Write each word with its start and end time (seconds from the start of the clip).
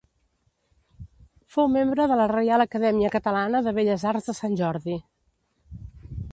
Fou 1.55 1.67
membre 1.73 2.07
de 2.13 2.17
la 2.21 2.25
Reial 2.33 2.65
Acadèmia 2.65 3.13
Catalana 3.19 3.63
de 3.69 3.77
Belles 3.79 4.09
Arts 4.15 4.29
de 4.33 4.39
Sant 4.41 4.59
Jordi. 4.65 4.97